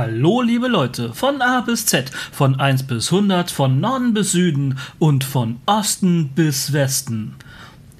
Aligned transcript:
Hallo 0.00 0.42
liebe 0.42 0.68
Leute, 0.68 1.12
von 1.12 1.42
A 1.42 1.60
bis 1.60 1.84
Z, 1.84 2.12
von 2.30 2.60
1 2.60 2.84
bis 2.84 3.12
100, 3.12 3.50
von 3.50 3.80
Norden 3.80 4.14
bis 4.14 4.30
Süden 4.30 4.78
und 5.00 5.24
von 5.24 5.58
Osten 5.66 6.28
bis 6.36 6.72
Westen. 6.72 7.34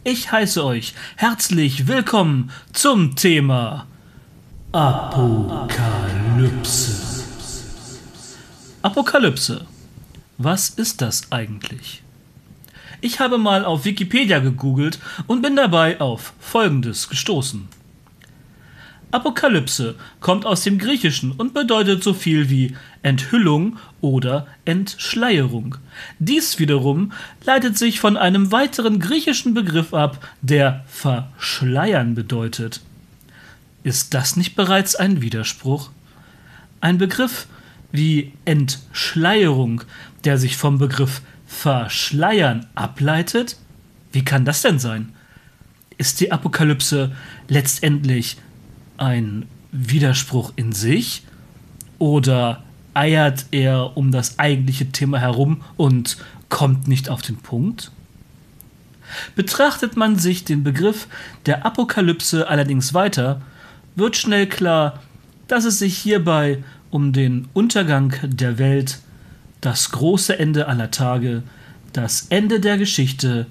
Ich 0.05 0.31
heiße 0.31 0.65
euch 0.65 0.95
herzlich 1.17 1.89
willkommen 1.89 2.53
zum 2.73 3.17
Thema 3.17 3.89
Apokalypse. 4.71 5.75
Apokalypse. 8.83 9.67
Was 10.37 10.69
ist 10.69 11.03
das 11.03 11.33
eigentlich? 11.33 12.05
Ich 13.01 13.19
habe 13.19 13.39
mal 13.39 13.65
auf 13.65 13.85
Wikipedia 13.85 14.39
gegoogelt 14.39 15.01
und 15.27 15.43
bin 15.43 15.57
dabei 15.57 16.01
auf 16.01 16.33
Folgendes 16.39 17.09
gestoßen. 17.09 17.67
Apokalypse 19.11 19.95
kommt 20.21 20.45
aus 20.45 20.63
dem 20.63 20.79
Griechischen 20.79 21.33
und 21.33 21.55
bedeutet 21.55 22.03
so 22.03 22.13
viel 22.13 22.51
wie 22.51 22.77
Enthüllung 23.03 23.79
oder 24.03 24.47
Entschleierung. 24.67 25.77
Dies 26.19 26.59
wiederum 26.59 27.13
leitet 27.45 27.79
sich 27.79 28.01
von 28.01 28.19
einem 28.19 28.53
weiteren 28.53 28.99
griechischen 28.99 29.55
Begriff 29.55 29.95
ab, 29.95 30.29
der 30.43 30.85
verschleiern 30.89 32.15
bedeutet. 32.15 32.83
Ist 33.83 34.13
das 34.13 34.37
nicht 34.37 34.57
bereits 34.57 34.95
ein 34.95 35.23
Widerspruch? 35.23 35.91
Ein 36.81 36.99
Begriff 36.99 37.47
wie 37.91 38.35
Entschleierung, 38.45 39.83
der 40.25 40.37
sich 40.37 40.59
vom 40.59 40.79
Begriff 40.79 41.23
verschleiern 41.47 42.67
ableitet? 42.75 43.57
Wie 44.13 44.25
kann 44.25 44.45
das 44.45 44.61
denn 44.61 44.79
sein? 44.79 45.15
Ist 45.97 46.21
die 46.21 46.31
Apokalypse 46.31 47.13
letztendlich 47.49 48.37
ein 48.99 49.47
Widerspruch 49.73 50.53
in 50.57 50.73
sich 50.73 51.25
oder 51.99 52.63
eiert 52.95 53.47
er 53.51 53.97
um 53.97 54.11
das 54.11 54.39
eigentliche 54.39 54.91
Thema 54.91 55.19
herum 55.19 55.63
und 55.77 56.17
kommt 56.49 56.89
nicht 56.89 57.09
auf 57.09 57.23
den 57.23 57.37
Punkt? 57.37 57.91
Betrachtet 59.35 59.97
man 59.97 60.19
sich 60.19 60.45
den 60.45 60.65
Begriff 60.65 61.09
der 61.47 61.65
Apokalypse 61.65 62.49
allerdings 62.49 62.95
weiter, 62.95 63.41
wird 63.95 64.17
schnell 64.17 64.47
klar, 64.47 65.03
dass 65.47 65.65
es 65.65 65.79
sich 65.79 65.97
hierbei 65.97 66.63
um 66.91 67.13
den 67.13 67.49
Untergang 67.53 68.15
der 68.23 68.59
Welt, 68.59 68.99
das 69.61 69.91
große 69.91 70.39
Ende 70.39 70.69
aller 70.69 70.91
Tage, 70.91 71.43
das 71.93 72.27
Ende 72.31 72.61
der 72.61 72.79
Geschichte, 72.79 73.47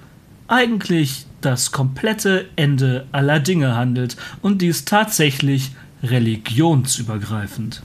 eigentlich 0.47 1.26
das 1.41 1.71
komplette 1.71 2.49
Ende 2.55 3.07
aller 3.11 3.39
Dinge 3.39 3.75
handelt 3.75 4.17
und 4.41 4.61
dies 4.61 4.85
tatsächlich 4.85 5.71
religionsübergreifend. 6.03 7.83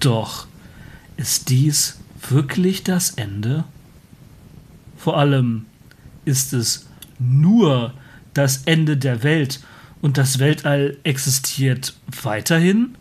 Doch 0.00 0.46
ist 1.16 1.50
dies 1.50 1.98
wirklich 2.28 2.84
das 2.84 3.10
Ende? 3.10 3.64
Vor 4.96 5.18
allem 5.18 5.66
ist 6.24 6.52
es 6.52 6.86
nur 7.18 7.94
das 8.34 8.62
Ende 8.64 8.96
der 8.96 9.22
Welt 9.22 9.60
und 10.00 10.18
das 10.18 10.38
Weltall 10.38 10.96
existiert 11.04 11.94
weiterhin? 12.22 12.96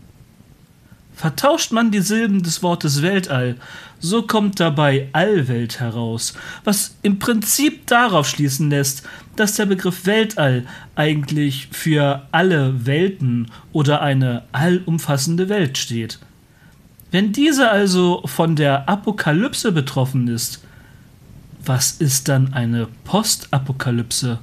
Vertauscht 1.20 1.74
man 1.74 1.92
die 1.92 2.00
Silben 2.00 2.44
des 2.44 2.64
Wortes 2.64 3.02
Weltall, 3.02 3.58
so 4.00 4.22
kommt 4.22 4.62
dabei 4.62 5.10
Allwelt 5.12 5.82
heraus, 5.82 6.34
was 6.64 6.96
im 7.02 7.20
Prinzip 7.20 7.86
darauf 7.88 8.26
schließen 8.26 8.70
lässt, 8.70 9.04
dass 9.36 9.56
der 9.56 9.66
Begriff 9.66 10.06
Weltall 10.06 10.66
eigentlich 10.96 11.68
für 11.74 12.26
alle 12.32 12.86
Welten 12.86 13.52
oder 13.74 14.02
eine 14.02 14.44
allumfassende 14.54 15.50
Welt 15.50 15.78
steht. 15.78 16.20
Wenn 17.12 17.34
diese 17.34 17.70
also 17.70 18.22
von 18.24 18.56
der 18.56 18.88
Apokalypse 18.88 19.74
betroffen 19.74 20.30
ist, 20.30 20.64
was 21.66 21.92
ist 21.92 22.30
dann 22.30 22.54
eine 22.54 22.88
Postapokalypse? 23.04 24.40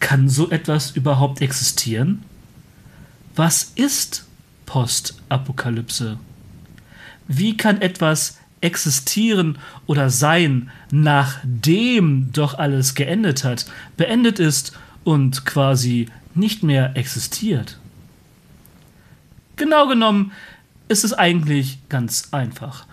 Kann 0.00 0.28
so 0.28 0.50
etwas 0.50 0.90
überhaupt 0.90 1.40
existieren? 1.40 2.24
Was 3.36 3.70
ist 3.76 4.24
Postapokalypse. 4.68 6.18
Wie 7.26 7.56
kann 7.56 7.80
etwas 7.80 8.36
existieren 8.60 9.56
oder 9.86 10.10
sein, 10.10 10.70
nachdem 10.90 12.30
doch 12.32 12.58
alles 12.58 12.94
geendet 12.94 13.44
hat, 13.44 13.64
beendet 13.96 14.38
ist 14.38 14.76
und 15.04 15.46
quasi 15.46 16.10
nicht 16.34 16.62
mehr 16.62 16.94
existiert? 16.98 17.78
Genau 19.56 19.88
genommen 19.88 20.32
ist 20.88 21.02
es 21.02 21.14
eigentlich 21.14 21.78
ganz 21.88 22.28
einfach. 22.32 22.84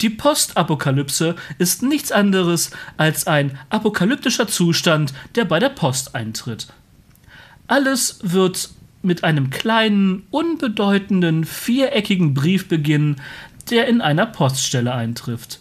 Die 0.00 0.08
Postapokalypse 0.08 1.36
ist 1.58 1.82
nichts 1.82 2.12
anderes 2.12 2.70
als 2.96 3.26
ein 3.26 3.58
apokalyptischer 3.68 4.48
Zustand, 4.48 5.12
der 5.34 5.44
bei 5.44 5.58
der 5.58 5.68
Post 5.68 6.14
eintritt. 6.14 6.68
Alles 7.66 8.20
wird 8.22 8.70
mit 9.02 9.24
einem 9.24 9.50
kleinen, 9.50 10.24
unbedeutenden, 10.30 11.44
viereckigen 11.44 12.34
Brief 12.34 12.68
beginnen, 12.68 13.16
der 13.70 13.86
in 13.86 14.00
einer 14.00 14.26
Poststelle 14.26 14.92
eintrifft. 14.92 15.60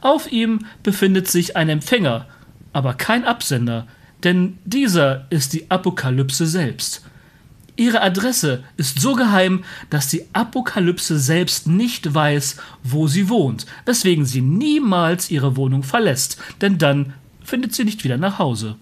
Auf 0.00 0.30
ihm 0.30 0.66
befindet 0.82 1.28
sich 1.28 1.56
ein 1.56 1.68
Empfänger, 1.68 2.26
aber 2.72 2.94
kein 2.94 3.24
Absender, 3.24 3.86
denn 4.24 4.58
dieser 4.64 5.26
ist 5.30 5.52
die 5.52 5.70
Apokalypse 5.70 6.46
selbst. 6.46 7.04
Ihre 7.76 8.02
Adresse 8.02 8.64
ist 8.76 9.00
so 9.00 9.14
geheim, 9.14 9.64
dass 9.88 10.08
die 10.08 10.26
Apokalypse 10.34 11.18
selbst 11.18 11.66
nicht 11.66 12.14
weiß, 12.14 12.58
wo 12.82 13.08
sie 13.08 13.28
wohnt, 13.28 13.66
weswegen 13.86 14.26
sie 14.26 14.42
niemals 14.42 15.30
ihre 15.30 15.56
Wohnung 15.56 15.82
verlässt, 15.82 16.36
denn 16.60 16.78
dann 16.78 17.14
findet 17.42 17.74
sie 17.74 17.84
nicht 17.84 18.04
wieder 18.04 18.18
nach 18.18 18.38
Hause. 18.38 18.76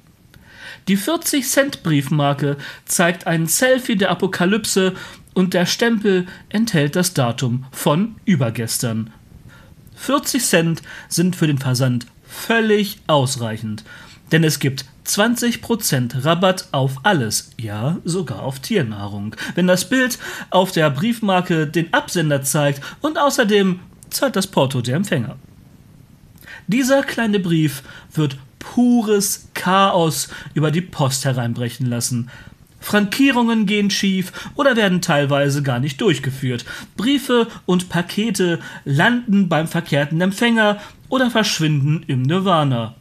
Die 0.89 0.99
40-Cent-Briefmarke 0.99 2.57
zeigt 2.85 3.27
ein 3.27 3.47
Selfie 3.47 3.97
der 3.97 4.11
Apokalypse 4.11 4.95
und 5.35 5.55
der 5.55 5.67
Stempel 5.67 6.27
enthält 6.49 6.97
das 6.97 7.15
Datum 7.15 7.65
von 7.71 8.17
übergestern. 8.25 9.13
40 9.95 10.43
Cent 10.43 10.83
sind 11.09 11.37
für 11.37 11.47
den 11.47 11.59
Versand 11.59 12.07
völlig 12.25 12.99
ausreichend, 13.07 13.85
denn 14.33 14.45
es 14.45 14.59
gibt 14.59 14.85
20% 15.07 16.25
Rabatt 16.25 16.69
auf 16.73 17.01
alles, 17.03 17.51
ja 17.59 17.99
sogar 18.05 18.43
auf 18.43 18.61
Tiernahrung, 18.61 19.35
wenn 19.55 19.67
das 19.67 19.89
Bild 19.89 20.19
auf 20.51 20.73
der 20.73 20.91
Briefmarke 20.91 21.67
den 21.67 21.93
Absender 21.93 22.43
zeigt 22.43 22.81
und 23.01 23.19
außerdem 23.19 23.81
zahlt 24.09 24.37
das 24.37 24.47
Porto 24.47 24.81
der 24.81 24.97
Empfänger. 24.97 25.37
Dieser 26.67 27.03
kleine 27.03 27.41
Brief 27.41 27.83
wird 28.13 28.37
pures 28.61 29.49
Chaos 29.55 30.29
über 30.55 30.71
die 30.71 30.81
Post 30.81 31.25
hereinbrechen 31.25 31.87
lassen. 31.87 32.31
Frankierungen 32.79 33.67
gehen 33.67 33.91
schief 33.91 34.33
oder 34.55 34.77
werden 34.77 35.03
teilweise 35.03 35.63
gar 35.63 35.81
nicht 35.81 36.01
durchgeführt. 36.01 36.65
Briefe 36.97 37.49
und 37.67 37.89
Pakete 37.89 38.61
landen 38.85 39.49
beim 39.49 39.69
verkehrten 39.69 40.21
Empfänger 40.21 40.81
oder 41.09 41.31
verschwinden 41.31 42.05
im 42.07 42.23
Nirvana. 42.23 42.95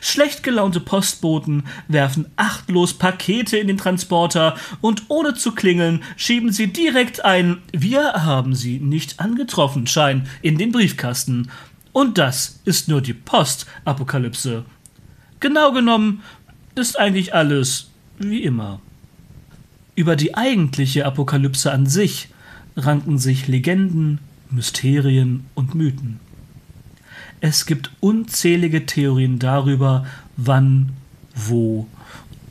Schlecht 0.00 0.42
gelaunte 0.42 0.80
Postboten 0.80 1.64
werfen 1.88 2.26
achtlos 2.36 2.94
Pakete 2.94 3.56
in 3.58 3.66
den 3.66 3.78
Transporter 3.78 4.56
und 4.80 5.04
ohne 5.08 5.34
zu 5.34 5.52
klingeln 5.52 6.04
schieben 6.16 6.52
sie 6.52 6.72
direkt 6.72 7.24
ein 7.24 7.62
Wir 7.72 8.12
haben 8.24 8.54
sie 8.54 8.78
nicht 8.78 9.18
angetroffen 9.18 9.86
Schein 9.86 10.28
in 10.40 10.56
den 10.56 10.72
Briefkasten. 10.72 11.50
Und 11.92 12.16
das 12.18 12.60
ist 12.64 12.88
nur 12.88 13.00
die 13.00 13.12
Postapokalypse. 13.12 14.64
Genau 15.42 15.72
genommen 15.72 16.22
ist 16.76 16.96
eigentlich 16.96 17.34
alles 17.34 17.90
wie 18.16 18.44
immer. 18.44 18.80
Über 19.96 20.14
die 20.14 20.36
eigentliche 20.36 21.04
Apokalypse 21.04 21.72
an 21.72 21.86
sich 21.86 22.28
ranken 22.76 23.18
sich 23.18 23.48
Legenden, 23.48 24.20
Mysterien 24.50 25.44
und 25.54 25.74
Mythen. 25.74 26.20
Es 27.40 27.66
gibt 27.66 27.90
unzählige 27.98 28.86
Theorien 28.86 29.40
darüber, 29.40 30.06
wann, 30.36 30.92
wo 31.34 31.88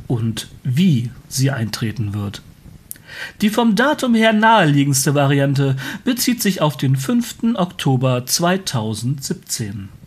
und 0.07 0.49
wie 0.65 1.11
sie 1.29 1.49
eintreten 1.49 2.13
wird. 2.13 2.41
Die 3.39 3.49
vom 3.49 3.77
Datum 3.77 4.15
her 4.15 4.33
naheliegendste 4.33 5.15
Variante 5.15 5.77
bezieht 6.03 6.41
sich 6.41 6.61
auf 6.61 6.75
den 6.75 6.97
5. 6.97 7.55
Oktober 7.55 8.25
2017. 8.25 10.00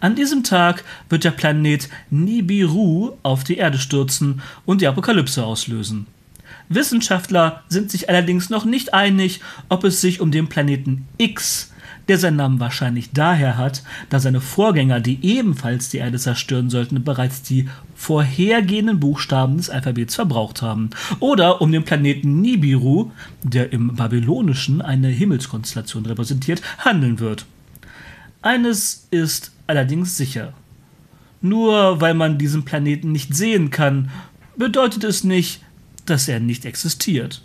An 0.00 0.14
diesem 0.14 0.44
Tag 0.44 0.84
wird 1.08 1.24
der 1.24 1.32
Planet 1.32 1.88
Nibiru 2.10 3.12
auf 3.24 3.42
die 3.42 3.56
Erde 3.56 3.78
stürzen 3.78 4.42
und 4.64 4.80
die 4.80 4.86
Apokalypse 4.86 5.44
auslösen. 5.44 6.06
Wissenschaftler 6.68 7.64
sind 7.68 7.90
sich 7.90 8.08
allerdings 8.08 8.48
noch 8.48 8.64
nicht 8.64 8.94
einig, 8.94 9.40
ob 9.68 9.84
es 9.84 10.00
sich 10.00 10.20
um 10.20 10.30
den 10.30 10.48
Planeten 10.48 11.08
X, 11.16 11.72
der 12.06 12.18
seinen 12.18 12.36
Namen 12.36 12.60
wahrscheinlich 12.60 13.12
daher 13.12 13.56
hat, 13.56 13.82
da 14.08 14.20
seine 14.20 14.40
Vorgänger, 14.40 15.00
die 15.00 15.18
ebenfalls 15.22 15.88
die 15.88 15.98
Erde 15.98 16.18
zerstören 16.18 16.70
sollten, 16.70 17.02
bereits 17.02 17.42
die 17.42 17.68
vorhergehenden 17.94 19.00
Buchstaben 19.00 19.56
des 19.56 19.68
Alphabets 19.68 20.14
verbraucht 20.14 20.62
haben. 20.62 20.90
Oder 21.20 21.60
um 21.60 21.72
den 21.72 21.84
Planeten 21.84 22.40
Nibiru, 22.40 23.10
der 23.42 23.72
im 23.72 23.96
Babylonischen 23.96 24.80
eine 24.80 25.08
Himmelskonstellation 25.08 26.06
repräsentiert, 26.06 26.62
handeln 26.78 27.18
wird. 27.18 27.46
Eines 28.42 29.08
ist 29.10 29.52
allerdings 29.66 30.16
sicher. 30.16 30.52
Nur 31.40 32.00
weil 32.00 32.14
man 32.14 32.38
diesen 32.38 32.64
Planeten 32.64 33.12
nicht 33.12 33.34
sehen 33.34 33.70
kann, 33.70 34.10
bedeutet 34.56 35.04
es 35.04 35.24
nicht, 35.24 35.62
dass 36.06 36.28
er 36.28 36.40
nicht 36.40 36.64
existiert. 36.64 37.42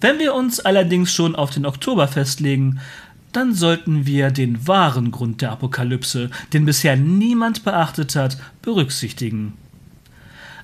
Wenn 0.00 0.18
wir 0.18 0.34
uns 0.34 0.60
allerdings 0.60 1.12
schon 1.12 1.34
auf 1.34 1.50
den 1.50 1.66
Oktober 1.66 2.06
festlegen, 2.06 2.80
dann 3.32 3.54
sollten 3.54 4.06
wir 4.06 4.30
den 4.30 4.66
wahren 4.66 5.10
Grund 5.10 5.42
der 5.42 5.52
Apokalypse, 5.52 6.30
den 6.52 6.64
bisher 6.64 6.96
niemand 6.96 7.64
beachtet 7.64 8.14
hat, 8.14 8.38
berücksichtigen. 8.62 9.54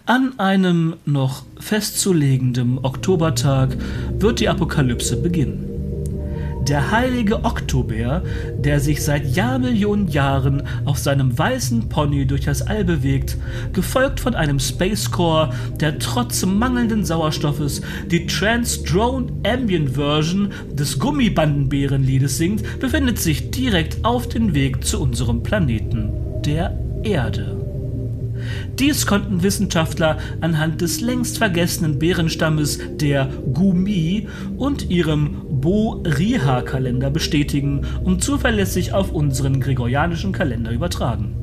An 0.06 0.38
einem 0.38 0.96
noch 1.04 1.44
festzulegenden 1.58 2.78
Oktobertag 2.78 3.76
wird 4.18 4.40
die 4.40 4.48
Apokalypse 4.48 5.16
beginnen 5.16 5.73
der 6.68 6.90
heilige 6.90 7.44
Oktober, 7.44 8.22
der 8.58 8.80
sich 8.80 9.02
seit 9.02 9.36
Jahrmillionen 9.36 10.08
Jahren 10.08 10.62
auf 10.84 10.98
seinem 10.98 11.36
weißen 11.36 11.88
Pony 11.88 12.26
durch 12.26 12.42
das 12.42 12.62
All 12.62 12.84
bewegt, 12.84 13.36
gefolgt 13.72 14.20
von 14.20 14.34
einem 14.34 14.58
Space 14.58 15.10
Core, 15.10 15.52
der 15.80 15.98
trotz 15.98 16.44
mangelnden 16.46 17.04
Sauerstoffes 17.04 17.82
die 18.06 18.26
Trans-Drone 18.26 19.32
Ambient 19.46 19.90
Version 19.90 20.52
des 20.72 20.98
Gummibandenbärenliedes 20.98 22.38
singt, 22.38 22.80
befindet 22.80 23.18
sich 23.18 23.50
direkt 23.50 24.04
auf 24.04 24.28
dem 24.28 24.54
Weg 24.54 24.84
zu 24.84 25.00
unserem 25.00 25.42
Planeten, 25.42 26.12
der 26.44 26.78
Erde. 27.02 27.63
Dies 28.78 29.06
konnten 29.06 29.42
Wissenschaftler 29.42 30.18
anhand 30.40 30.80
des 30.80 31.00
längst 31.00 31.38
vergessenen 31.38 31.98
Bärenstammes 31.98 32.80
der 32.96 33.28
Gumi 33.52 34.28
und 34.56 34.90
ihrem 34.90 35.42
Bo-Riha-Kalender 35.48 37.10
bestätigen 37.10 37.86
und 38.02 38.24
zuverlässig 38.24 38.92
auf 38.92 39.12
unseren 39.12 39.60
gregorianischen 39.60 40.32
Kalender 40.32 40.72
übertragen. 40.72 41.36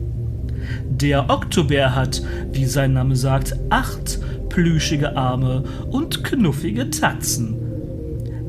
Der 0.90 1.30
Oktober 1.30 1.96
hat, 1.96 2.22
wie 2.52 2.66
sein 2.66 2.94
Name 2.94 3.16
sagt, 3.16 3.56
acht 3.70 4.20
plüschige 4.50 5.16
Arme 5.16 5.64
und 5.90 6.24
knuffige 6.24 6.90
Tatzen. 6.90 7.71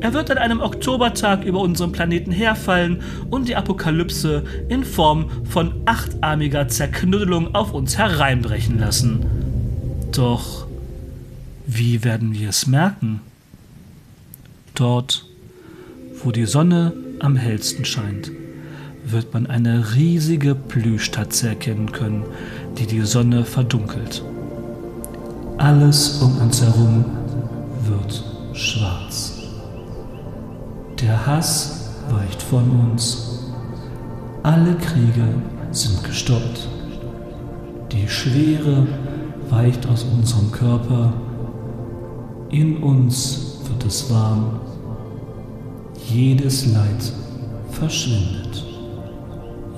Er 0.02 0.12
wird 0.14 0.32
an 0.32 0.38
einem 0.38 0.60
Oktobertag 0.60 1.44
über 1.44 1.60
unseren 1.60 1.93
Planeten 1.93 2.32
herfallen 2.32 3.02
und 3.31 3.46
die 3.46 3.54
Apokalypse 3.54 4.43
in 4.69 4.82
Form 4.82 5.31
von 5.44 5.75
achtarmiger 5.84 6.66
Zerknüttelung 6.66 7.54
auf 7.54 7.72
uns 7.72 7.96
hereinbrechen 7.96 8.81
lassen. 8.81 9.25
Doch 10.10 10.66
wie 11.69 12.02
werden 12.02 12.34
wir 12.34 12.49
es 12.49 12.66
merken? 12.66 13.20
Dort, 14.75 15.25
wo 16.25 16.32
die 16.32 16.46
Sonne 16.46 16.93
am 17.20 17.37
hellsten 17.37 17.84
scheint, 17.84 18.32
wird 19.06 19.32
man 19.32 19.46
eine 19.46 19.94
riesige 19.94 20.56
Plüschtatze 20.56 21.50
erkennen 21.50 21.93
können, 21.93 22.25
die 22.76 22.87
die 22.87 23.02
Sonne 23.02 23.44
verdunkelt. 23.44 24.25
Alles 25.58 26.20
um 26.20 26.38
uns 26.38 26.60
herum 26.60 27.05
Hass 31.32 31.88
weicht 32.11 32.43
von 32.43 32.69
uns. 32.69 33.40
Alle 34.43 34.75
Kriege 34.75 35.26
sind 35.70 36.05
gestoppt. 36.05 36.69
Die 37.90 38.06
Schwere 38.06 38.87
weicht 39.49 39.87
aus 39.87 40.05
unserem 40.05 40.52
Körper. 40.52 41.14
In 42.50 42.82
uns 42.82 43.61
wird 43.67 43.82
es 43.87 44.11
warm. 44.11 44.61
Jedes 46.06 46.67
Leid 46.67 47.12
verschwindet. 47.70 48.67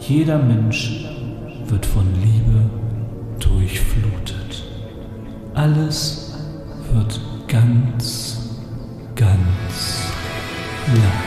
Jeder 0.00 0.38
Mensch 0.38 1.06
wird 1.66 1.86
von 1.86 2.06
Liebe 2.14 2.68
durchflutet. 3.38 4.64
Alles 5.54 6.34
wird 6.92 7.20
ganz, 7.46 8.50
ganz 9.14 10.08
leicht. 10.88 11.23